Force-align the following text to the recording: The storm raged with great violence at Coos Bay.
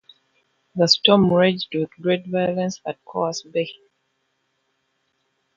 The 0.73 0.87
storm 0.87 1.31
raged 1.31 1.75
with 1.75 1.91
great 2.01 2.25
violence 2.25 2.81
at 2.87 2.97
Coos 3.05 3.43
Bay. 3.43 3.69